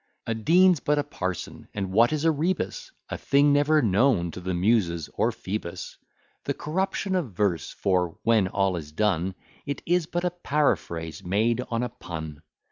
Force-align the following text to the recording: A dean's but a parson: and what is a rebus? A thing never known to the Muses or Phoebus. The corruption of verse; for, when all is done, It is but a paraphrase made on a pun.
A 0.25 0.33
dean's 0.33 0.79
but 0.79 0.97
a 0.97 1.03
parson: 1.03 1.67
and 1.75 1.91
what 1.91 2.11
is 2.11 2.25
a 2.25 2.31
rebus? 2.31 2.91
A 3.09 3.19
thing 3.19 3.53
never 3.53 3.83
known 3.83 4.31
to 4.31 4.41
the 4.41 4.55
Muses 4.55 5.11
or 5.13 5.31
Phoebus. 5.31 5.95
The 6.45 6.55
corruption 6.55 7.13
of 7.13 7.33
verse; 7.33 7.69
for, 7.69 8.17
when 8.23 8.47
all 8.47 8.77
is 8.77 8.91
done, 8.91 9.35
It 9.67 9.83
is 9.85 10.07
but 10.07 10.23
a 10.25 10.31
paraphrase 10.31 11.23
made 11.23 11.61
on 11.69 11.83
a 11.83 11.89
pun. 11.89 12.41